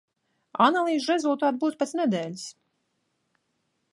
[0.67, 2.47] Analīžu rezultāti būs pēc nedēļas!